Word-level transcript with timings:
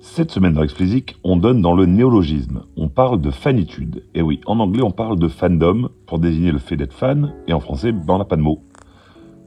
Cette 0.00 0.30
semaine 0.30 0.52
dans 0.52 0.62
Explicit, 0.62 1.16
on 1.24 1.36
donne 1.36 1.60
dans 1.60 1.74
le 1.74 1.84
néologisme. 1.84 2.62
On 2.76 2.88
parle 2.88 3.20
de 3.20 3.32
fanitude. 3.32 4.04
Et 4.14 4.22
oui, 4.22 4.40
en 4.46 4.60
anglais, 4.60 4.82
on 4.84 4.92
parle 4.92 5.18
de 5.18 5.26
fandom 5.26 5.88
pour 6.06 6.20
désigner 6.20 6.52
le 6.52 6.60
fait 6.60 6.76
d'être 6.76 6.92
fan, 6.92 7.34
et 7.48 7.52
en 7.52 7.58
français, 7.58 7.90
ben, 7.90 8.14
on 8.14 8.18
n'a 8.18 8.24
pas 8.24 8.36
de 8.36 8.42
mot. 8.42 8.62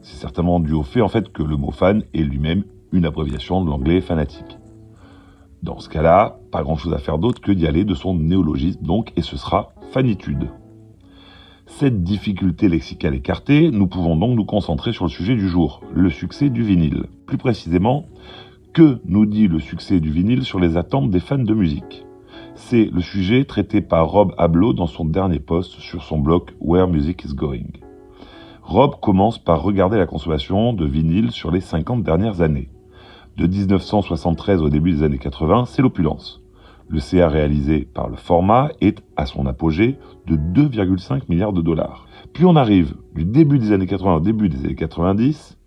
C'est 0.02 0.18
certainement 0.18 0.60
dû 0.60 0.74
au 0.74 0.82
fait 0.82 1.00
en 1.00 1.08
fait 1.08 1.32
que 1.32 1.42
le 1.42 1.56
mot 1.56 1.70
fan 1.70 2.04
est 2.12 2.22
lui-même 2.22 2.64
une 2.92 3.06
abréviation 3.06 3.64
de 3.64 3.70
l'anglais 3.70 4.02
fanatique. 4.02 4.58
Dans 5.62 5.78
ce 5.78 5.88
cas-là, 5.88 6.38
pas 6.50 6.62
grand-chose 6.62 6.92
à 6.92 6.98
faire 6.98 7.16
d'autre 7.16 7.40
que 7.40 7.52
d'y 7.52 7.66
aller 7.66 7.86
de 7.86 7.94
son 7.94 8.14
néologisme 8.14 8.82
donc, 8.82 9.12
et 9.16 9.22
ce 9.22 9.38
sera 9.38 9.72
fanitude. 9.92 10.50
Cette 11.66 12.02
difficulté 12.02 12.68
lexicale 12.68 13.14
écartée, 13.14 13.70
nous 13.70 13.86
pouvons 13.86 14.16
donc 14.16 14.36
nous 14.36 14.44
concentrer 14.44 14.92
sur 14.92 15.06
le 15.06 15.10
sujet 15.10 15.34
du 15.34 15.48
jour, 15.48 15.80
le 15.94 16.10
succès 16.10 16.50
du 16.50 16.62
vinyle. 16.62 17.04
Plus 17.26 17.38
précisément, 17.38 18.04
que 18.72 18.98
nous 19.04 19.26
dit 19.26 19.48
le 19.48 19.58
succès 19.58 20.00
du 20.00 20.10
vinyle 20.10 20.44
sur 20.44 20.58
les 20.58 20.78
attentes 20.78 21.10
des 21.10 21.20
fans 21.20 21.38
de 21.38 21.54
musique? 21.54 22.06
C'est 22.54 22.88
le 22.90 23.02
sujet 23.02 23.44
traité 23.44 23.82
par 23.82 24.08
Rob 24.08 24.32
Abloh 24.38 24.72
dans 24.72 24.86
son 24.86 25.04
dernier 25.04 25.40
post 25.40 25.72
sur 25.72 26.02
son 26.02 26.18
blog 26.18 26.50
Where 26.58 26.88
Music 26.88 27.22
is 27.24 27.34
Going. 27.34 27.66
Rob 28.62 28.98
commence 29.00 29.38
par 29.38 29.62
regarder 29.62 29.98
la 29.98 30.06
consommation 30.06 30.72
de 30.72 30.86
vinyle 30.86 31.32
sur 31.32 31.50
les 31.50 31.60
50 31.60 32.02
dernières 32.02 32.40
années. 32.40 32.70
De 33.36 33.46
1973 33.46 34.62
au 34.62 34.70
début 34.70 34.92
des 34.92 35.02
années 35.02 35.18
80, 35.18 35.66
c'est 35.66 35.82
l'opulence. 35.82 36.40
Le 36.88 36.98
CA 36.98 37.28
réalisé 37.28 37.80
par 37.80 38.08
le 38.08 38.16
format 38.16 38.70
est 38.80 39.02
à 39.16 39.26
son 39.26 39.44
apogée 39.46 39.98
de 40.26 40.36
2,5 40.36 41.22
milliards 41.28 41.52
de 41.52 41.62
dollars. 41.62 42.06
Puis 42.32 42.46
on 42.46 42.56
arrive 42.56 42.94
du 43.14 43.24
début 43.24 43.58
des 43.58 43.72
années 43.72 43.86
80 43.86 44.16
au 44.16 44.20
début 44.20 44.48
des 44.48 44.64
années 44.64 44.74
90 44.74 45.58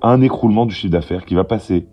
à 0.00 0.10
un 0.10 0.22
écroulement 0.22 0.64
du 0.64 0.74
chiffre 0.74 0.92
d'affaires 0.92 1.26
qui 1.26 1.34
va 1.34 1.44
passer 1.44 1.86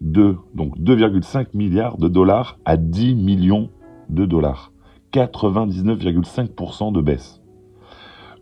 donc 0.00 0.78
2,5 0.78 1.48
milliards 1.54 1.98
de 1.98 2.08
dollars 2.08 2.58
à 2.64 2.76
10 2.76 3.14
millions 3.14 3.70
de 4.08 4.24
dollars. 4.24 4.72
99,5% 5.12 6.92
de 6.92 7.00
baisse. 7.00 7.42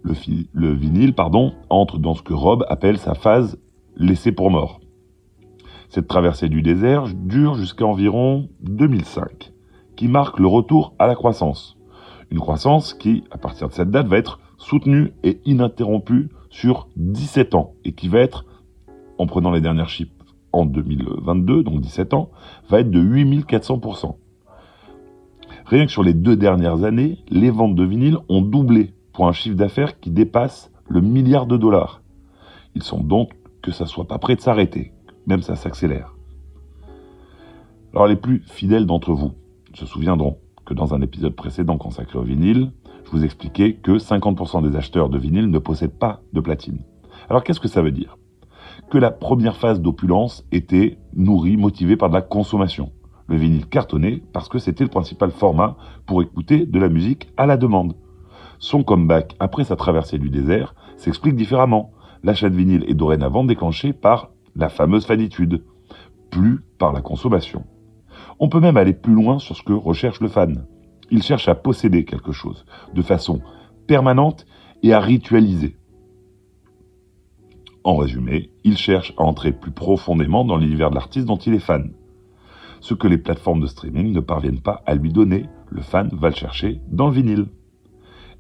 Le, 0.03 0.15
le, 0.53 0.73
vinyle 0.73 1.15
pardon, 1.15 1.55
entre 1.71 1.99
dans 1.99 2.15
ce 2.15 2.23
que 2.23 2.35
Rob 2.35 2.65
appelle 2.69 2.99
sa 2.99 3.15
phase 3.15 3.59
laissée 3.97 4.33
pour 4.33 4.51
mort. 4.51 4.81
Cette 5.89 6.07
traversée 6.07 6.49
du 6.49 6.63
désert 6.63 7.07
dure 7.15 7.55
jusqu'à 7.55 7.87
environ 7.87 8.49
2005 8.61 9.53
qui 9.97 10.07
marque 10.07 10.39
le 10.39 10.47
retour 10.47 10.95
à 11.01 11.09
la 11.09 11.17
croissance. 11.17 11.77
Une 12.31 12.39
croissance 12.39 12.95
qui, 12.95 13.25
à 13.33 13.39
partir 13.39 13.69
de 13.69 13.73
cette 13.73 13.91
date, 13.91 14.07
va 14.07 14.19
être 14.19 14.39
soutenue 14.57 15.13
et 15.25 15.41
ininterrompue 15.45 16.29
sur 16.51 16.89
17 16.97 17.55
ans 17.57 17.73
et 17.85 17.93
qui 17.93 18.09
va 18.09 18.21
être, 18.21 18.45
en 19.19 19.27
prenant 19.27 19.51
les 19.51 19.61
dernières 19.61 19.89
chiffres 19.89 20.18
en 20.53 20.67
2022, 20.67 21.63
donc 21.63 21.81
17 21.81 22.15
ans, 22.15 22.31
va 22.69 22.81
être 22.81 22.91
de 22.91 23.03
8400%. 23.03 24.17
Rien 25.67 25.87
que 25.87 25.93
sur 25.93 26.03
les 26.03 26.15
deux 26.15 26.37
dernières 26.37 26.85
années, 26.85 27.19
les 27.29 27.51
ventes 27.51 27.75
de 27.75 27.85
vinyle 27.85 28.19
ont 28.29 28.43
doublé 28.43 28.95
pour 29.13 29.29
un 29.29 29.33
chiffre 29.33 29.57
d'affaires 29.57 30.01
qui 30.01 30.11
dépasse 30.11 30.73
le 30.89 31.01
milliard 31.01 31.47
de 31.47 31.57
dollars. 31.57 32.03
Il 32.75 32.83
semble 32.83 33.07
donc 33.07 33.33
que 33.63 33.71
ça 33.71 33.87
soit 33.87 34.07
pas 34.07 34.19
prêt 34.19 34.37
de 34.37 34.41
s'arrêter, 34.41 34.93
même 35.27 35.43
ça 35.43 35.57
s'accélère. 35.57 36.15
Alors 37.93 38.07
les 38.07 38.17
plus 38.17 38.43
fidèles 38.47 38.87
d'entre 38.87 39.13
vous, 39.13 39.33
se 39.75 39.87
souviendront 39.87 40.39
que 40.65 40.75
dans 40.75 40.95
un 40.95 41.01
épisode 41.01 41.35
précédent 41.35 41.79
consacré 41.79 42.19
au 42.19 42.23
vinyle, 42.23 42.73
je 43.05 43.11
vous 43.11 43.25
expliquais 43.25 43.75
que 43.75 43.93
50% 43.93 44.69
des 44.69 44.77
acheteurs 44.77 45.09
de 45.09 45.19
vinyle 45.19 45.51
ne 45.51 45.59
possèdent 45.59 45.99
pas 45.99 46.21
de 46.33 46.41
platine. 46.41 46.81
Alors 47.29 47.43
qu'est-ce 47.43 47.61
que 47.61 47.69
ça 47.69 47.83
veut 47.83 47.93
dire? 47.93 48.17
Que 48.91 48.99
la 48.99 49.11
première 49.11 49.57
phase 49.57 49.81
d'opulence 49.81 50.47
était 50.53 50.99
nourrie, 51.15 51.57
motivée 51.57 51.97
par 51.97 52.09
de 52.09 52.15
la 52.15 52.23
consommation. 52.23 52.93
Le 53.27 53.37
vinyle 53.37 53.67
cartonnait 53.67 54.23
parce 54.33 54.49
que 54.49 54.59
c'était 54.59 54.85
le 54.85 54.91
principal 54.91 55.31
format 55.31 55.77
pour 56.07 56.23
écouter 56.23 56.65
de 56.65 56.79
la 56.79 56.89
musique 56.89 57.29
à 57.37 57.47
la 57.47 57.57
demande. 57.59 57.95
Son 58.59 58.83
comeback 58.83 59.37
après 59.39 59.65
sa 59.65 59.77
traversée 59.77 60.19
du 60.19 60.31
désert 60.31 60.75
s'explique 60.97 61.37
différemment. 61.37 61.93
L'achat 62.25 62.49
de 62.49 62.57
vinyle 62.57 62.85
est 62.89 62.95
dorénavant 62.95 63.45
déclenché 63.45 63.93
par 63.93 64.31
la 64.57 64.69
fameuse 64.69 65.07
fanitude, 65.07 65.63
plus 66.31 66.61
par 66.79 66.93
la 66.93 67.03
consommation. 67.03 67.65
On 68.41 68.49
peut 68.49 68.61
même 68.61 68.77
aller 68.77 68.95
plus 68.95 69.15
loin 69.15 69.39
sur 69.39 69.57
ce 69.57 69.63
que 69.63 69.73
recherche 69.73 70.21
le 70.21 70.29
fan. 70.29 70.65
Il 71.11 71.23
cherche 71.23 71.49
à 71.49 71.55
posséder 71.55 72.05
quelque 72.05 72.33
chose, 72.33 72.65
de 72.95 73.03
façon 73.03 73.41
permanente 73.87 74.47
et 74.83 74.93
à 74.93 75.01
ritualiser. 75.01 75.77
En 77.85 77.97
résumé, 77.97 78.51
il 78.65 78.77
cherche 78.77 79.13
à 79.17 79.23
entrer 79.23 79.53
plus 79.53 79.71
profondément 79.71 80.45
dans 80.45 80.57
l'univers 80.57 80.91
de 80.91 80.95
l'artiste 80.95 81.27
dont 81.27 81.37
il 81.37 81.55
est 81.55 81.59
fan. 81.59 81.93
Ce 82.81 82.95
que 82.95 83.09
les 83.09 83.19
plateformes 83.19 83.61
de 83.61 83.67
streaming 83.67 84.13
ne 84.13 84.21
parviennent 84.21 84.61
pas 84.61 84.83
à 84.87 84.95
lui 84.95 85.13
donner, 85.13 85.47
le 85.69 85.81
fan 85.81 86.11
va 86.13 86.29
le 86.29 86.35
chercher 86.35 86.81
dans 86.91 87.09
le 87.09 87.15
vinyle. 87.15 87.47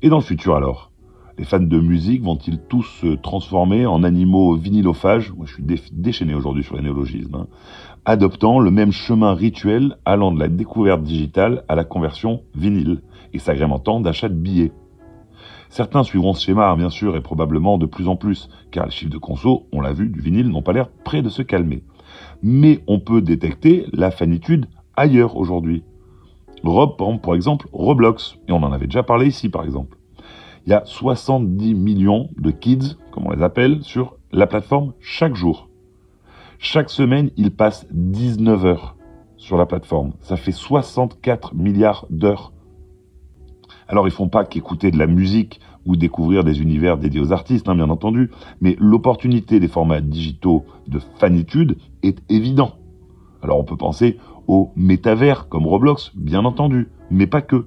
Et 0.02 0.08
dans 0.08 0.18
le 0.18 0.22
futur 0.22 0.54
alors? 0.54 0.90
Les 1.38 1.44
fans 1.44 1.60
de 1.60 1.78
musique 1.78 2.22
vont-ils 2.24 2.58
tous 2.58 2.82
se 2.82 3.14
transformer 3.14 3.86
en 3.86 4.02
animaux 4.02 4.56
vinylophages? 4.56 5.32
Moi 5.32 5.46
je 5.46 5.54
suis 5.54 5.92
déchaîné 5.92 6.34
aujourd'hui 6.34 6.64
sur 6.64 6.76
les 6.76 6.82
néologismes. 6.82 7.36
Hein 7.36 7.46
adoptant 8.08 8.58
le 8.58 8.70
même 8.70 8.90
chemin 8.90 9.34
rituel 9.34 9.98
allant 10.06 10.32
de 10.32 10.40
la 10.40 10.48
découverte 10.48 11.02
digitale 11.02 11.64
à 11.68 11.74
la 11.74 11.84
conversion 11.84 12.42
vinyle 12.54 13.02
et 13.34 13.38
s'agrémentant 13.38 14.00
d'achats 14.00 14.30
de 14.30 14.34
billets. 14.34 14.72
Certains 15.70 16.02
suivront 16.02 16.32
ce 16.32 16.44
schéma, 16.44 16.74
bien 16.76 16.90
sûr, 16.90 17.16
et 17.16 17.20
probablement 17.20 17.78
de 17.78 17.86
plus 17.86 18.08
en 18.08 18.16
plus, 18.16 18.48
car 18.70 18.86
les 18.86 18.90
chiffres 18.90 19.10
de 19.10 19.18
conso, 19.18 19.66
on 19.72 19.80
l'a 19.80 19.92
vu, 19.92 20.08
du 20.08 20.20
vinyle 20.20 20.48
n'ont 20.48 20.62
pas 20.62 20.72
l'air 20.72 20.88
près 20.88 21.22
de 21.22 21.28
se 21.28 21.42
calmer. 21.42 21.82
Mais 22.42 22.80
on 22.86 23.00
peut 23.00 23.20
détecter 23.20 23.86
la 23.92 24.10
fanitude 24.10 24.66
ailleurs 24.96 25.36
aujourd'hui. 25.36 25.82
Rob, 26.64 26.96
par 27.22 27.34
exemple, 27.34 27.68
Roblox, 27.72 28.38
et 28.48 28.52
on 28.52 28.62
en 28.62 28.72
avait 28.72 28.86
déjà 28.86 29.02
parlé 29.02 29.26
ici, 29.26 29.48
par 29.48 29.64
exemple. 29.64 29.96
Il 30.66 30.70
y 30.70 30.74
a 30.74 30.84
70 30.84 31.74
millions 31.74 32.30
de 32.36 32.50
kids, 32.50 32.96
comme 33.10 33.26
on 33.26 33.30
les 33.30 33.42
appelle, 33.42 33.82
sur 33.82 34.16
la 34.32 34.46
plateforme 34.46 34.92
chaque 35.00 35.34
jour. 35.34 35.68
Chaque 36.58 36.90
semaine, 36.90 37.30
il 37.36 37.52
passe 37.52 37.86
19 37.90 38.64
heures 38.64 38.96
sur 39.36 39.56
la 39.56 39.66
plateforme. 39.66 40.12
Ça 40.20 40.36
fait 40.36 40.52
64 40.52 41.54
milliards 41.54 42.06
d'heures. 42.10 42.52
Alors 43.88 44.06
ils 44.06 44.12
font 44.12 44.28
pas 44.28 44.44
qu'écouter 44.44 44.90
de 44.90 44.98
la 44.98 45.06
musique 45.06 45.60
ou 45.86 45.96
découvrir 45.96 46.44
des 46.44 46.60
univers 46.60 46.98
dédiés 46.98 47.20
aux 47.20 47.32
artistes, 47.32 47.68
hein, 47.68 47.74
bien 47.74 47.88
entendu, 47.88 48.30
mais 48.60 48.76
l'opportunité 48.78 49.58
des 49.58 49.68
formats 49.68 50.02
digitaux 50.02 50.64
de 50.86 51.00
fanitude 51.18 51.78
est 52.02 52.18
évident. 52.28 52.72
Alors 53.42 53.58
on 53.58 53.64
peut 53.64 53.76
penser 53.76 54.18
au 54.46 54.70
métavers 54.76 55.48
comme 55.48 55.66
Roblox, 55.66 56.12
bien 56.14 56.44
entendu, 56.44 56.88
mais 57.10 57.26
pas 57.26 57.42
que. 57.42 57.66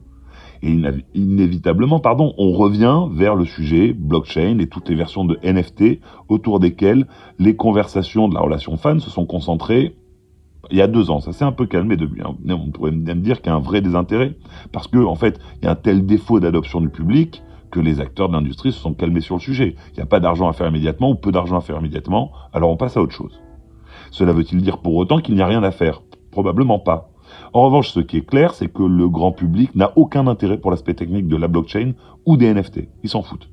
Et 0.63 0.79
inévitablement, 1.15 1.99
pardon, 1.99 2.35
on 2.37 2.51
revient 2.51 3.07
vers 3.11 3.35
le 3.35 3.45
sujet 3.45 3.93
blockchain 3.93 4.59
et 4.59 4.67
toutes 4.67 4.89
les 4.89 4.95
versions 4.95 5.25
de 5.25 5.39
NFT 5.43 5.99
autour 6.29 6.59
desquelles 6.59 7.07
les 7.39 7.55
conversations 7.55 8.27
de 8.27 8.35
la 8.35 8.41
relation 8.41 8.77
fan 8.77 8.99
se 8.99 9.09
sont 9.09 9.25
concentrées 9.25 9.95
il 10.71 10.77
y 10.77 10.81
a 10.81 10.87
deux 10.87 11.11
ans. 11.11 11.19
Ça 11.19 11.33
s'est 11.33 11.45
un 11.45 11.51
peu 11.51 11.65
calmé 11.65 11.97
depuis. 11.97 12.21
On 12.23 12.71
pourrait 12.71 12.91
même 12.91 13.21
dire 13.21 13.41
qu'il 13.41 13.51
y 13.51 13.53
a 13.53 13.55
un 13.55 13.61
vrai 13.61 13.81
désintérêt 13.81 14.35
parce 14.71 14.87
que, 14.87 14.97
en 14.97 15.15
fait, 15.15 15.39
il 15.61 15.65
y 15.65 15.67
a 15.67 15.71
un 15.71 15.75
tel 15.75 16.05
défaut 16.05 16.39
d'adoption 16.39 16.81
du 16.81 16.89
public 16.89 17.43
que 17.71 17.79
les 17.79 18.01
acteurs 18.01 18.27
de 18.27 18.33
l'industrie 18.33 18.71
se 18.71 18.79
sont 18.79 18.93
calmés 18.93 19.21
sur 19.21 19.35
le 19.35 19.41
sujet. 19.41 19.75
Il 19.91 19.95
n'y 19.95 20.03
a 20.03 20.05
pas 20.05 20.19
d'argent 20.19 20.49
à 20.49 20.53
faire 20.53 20.67
immédiatement 20.67 21.11
ou 21.11 21.15
peu 21.15 21.31
d'argent 21.31 21.57
à 21.57 21.61
faire 21.61 21.79
immédiatement, 21.79 22.31
alors 22.53 22.69
on 22.69 22.77
passe 22.77 22.97
à 22.97 23.01
autre 23.01 23.13
chose. 23.13 23.39
Cela 24.11 24.33
veut-il 24.33 24.61
dire 24.61 24.79
pour 24.79 24.95
autant 24.95 25.19
qu'il 25.19 25.35
n'y 25.35 25.41
a 25.41 25.47
rien 25.47 25.63
à 25.63 25.71
faire? 25.71 26.01
Probablement 26.31 26.79
pas. 26.79 27.11
En 27.53 27.63
revanche, 27.63 27.91
ce 27.91 28.01
qui 28.01 28.17
est 28.17 28.25
clair, 28.25 28.53
c'est 28.53 28.71
que 28.71 28.83
le 28.83 29.07
grand 29.07 29.31
public 29.31 29.73
n'a 29.73 29.93
aucun 29.95 30.27
intérêt 30.27 30.57
pour 30.57 30.71
l'aspect 30.71 30.93
technique 30.93 31.27
de 31.27 31.37
la 31.37 31.47
blockchain 31.47 31.93
ou 32.25 32.35
des 32.35 32.53
NFT. 32.53 32.89
Ils 33.03 33.09
s'en 33.09 33.21
foutent. 33.21 33.49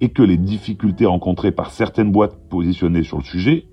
Et 0.00 0.10
que 0.10 0.22
les 0.22 0.36
difficultés 0.36 1.06
rencontrées 1.06 1.52
par 1.52 1.70
certaines 1.70 2.12
boîtes 2.12 2.36
positionnées 2.48 3.02
sur 3.02 3.18
le 3.18 3.24
sujet 3.24 3.66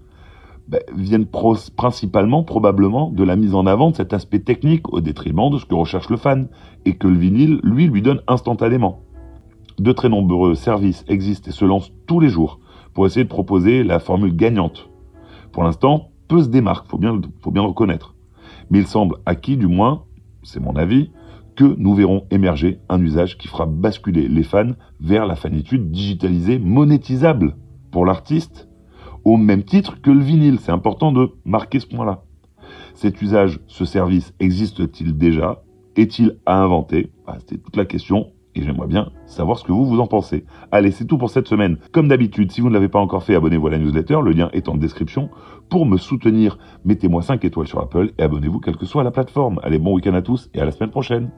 ben, 0.68 0.81
viennent 0.96 1.25
principalement, 1.25 2.43
probablement, 2.43 3.09
de 3.09 3.23
la 3.23 3.35
mise 3.35 3.55
en 3.55 3.66
avant 3.66 3.91
de 3.91 3.96
cet 3.96 4.14
aspect 4.14 4.40
technique 4.40 4.91
au 4.93 5.02
détriment 5.02 5.49
de 5.49 5.58
ce 5.58 5.66
que 5.66 5.76
recherche 5.76 6.09
le 6.09 6.17
fan, 6.17 6.47
et 6.85 6.96
que 6.96 7.08
le 7.08 7.17
vinyle, 7.17 7.59
lui, 7.64 7.87
lui 7.87 8.02
donne 8.02 8.22
instantanément. 8.28 9.02
De 9.79 9.91
très 9.91 10.09
nombreux 10.09 10.55
services 10.55 11.03
existent 11.08 11.49
et 11.49 11.53
se 11.53 11.66
lancent 11.66 11.91
tous 12.08 12.20
les 12.20 12.29
jours 12.29 12.59
pour 12.93 13.05
essayer 13.05 13.23
de 13.23 13.29
proposer 13.29 13.84
la 13.84 13.99
formule 13.99 14.35
gagnante. 14.35 14.90
Pour 15.52 15.64
l'instant, 15.64 16.09
peu 16.28 16.41
se 16.41 16.49
démarquent, 16.49 16.87
faut 16.87 16.97
bien, 16.97 17.20
faut 17.41 17.52
bien 17.52 17.64
le 17.64 17.70
reconnaître 17.70 18.14
mais 18.70 18.79
il 18.79 18.87
semble 18.87 19.17
acquis, 19.26 19.58
du 19.58 19.67
moins, 19.67 20.03
c'est 20.41 20.59
mon 20.59 20.76
avis, 20.76 21.11
que 21.55 21.76
nous 21.78 21.93
verrons 21.93 22.26
émerger 22.32 22.79
un 22.90 22.99
usage 22.99 23.37
qui 23.37 23.47
fera 23.47 23.67
basculer 23.67 24.28
les 24.28 24.43
fans 24.43 24.72
vers 24.99 25.28
la 25.28 25.35
fanitude 25.35 25.91
digitalisée 25.91 26.58
monétisable 26.58 27.55
pour 27.91 28.05
l'artiste, 28.05 28.67
au 29.25 29.37
même 29.37 29.64
titre 29.64 30.02
que 30.02 30.11
le 30.11 30.22
vinyle. 30.22 30.59
C'est 30.59 30.72
important 30.72 31.11
de 31.11 31.31
marquer 31.46 31.79
ce 31.79 31.87
point-là. 31.87 32.23
Cet 32.93 33.22
usage, 33.22 33.59
ce 33.67 33.85
service 33.85 34.34
existe-t-il 34.40 35.17
déjà? 35.17 35.64
Est-il 35.96 36.37
à 36.46 36.61
inventer? 36.61 37.11
Ah, 37.28 37.37
C'était 37.40 37.58
toute 37.58 37.75
la 37.75 37.85
question. 37.85 38.28
et 38.55 38.61
j'aimerais 38.61 38.85
bien 38.87 39.09
savoir 39.25 39.58
ce 39.58 39.64
que 39.64 39.72
vous 39.72 39.84
vous 39.85 39.99
en 39.99 40.05
pensez. 40.05 40.46
Allez, 40.72 40.91
c'est 40.91 41.05
tout 41.05 41.17
pour 41.17 41.31
cette 41.31 41.47
semaine. 41.47 41.78
Comme 41.91 42.08
d'habitude, 42.08 42.52
si 42.52 42.61
vous 42.61 42.70
ne 42.70 42.73
l'avez 42.75 42.87
pas 42.87 42.99
encore 42.99 43.23
fait, 43.23 43.34
abonnez-vous 43.34 43.66
à 43.67 43.72
la 43.72 43.79
newsletter, 43.79 44.20
le 44.23 44.31
lien 44.31 44.49
est 44.53 44.70
en 44.70 44.78
description. 44.78 45.31
Pour 45.70 45.87
me 45.87 45.97
soutenir, 45.97 46.59
mettez-moi 46.85 47.23
5 47.23 47.43
étoiles 47.46 47.66
sur 47.67 47.79
Apple 47.79 48.11
et 48.20 48.22
abonnez-vous 48.22 48.59
quelle 48.59 48.78
que 48.78 48.85
soit 48.85 49.03
la 49.03 49.09
plateforme. 49.09 49.59
Allez, 49.64 49.79
bon 49.79 49.96
week-end 49.96 50.14
à 50.14 50.22
tous 50.22 50.49
et 50.53 50.61
à 50.61 50.66
la 50.66 50.72
semaine 50.72 50.91
prochaine. 50.91 51.31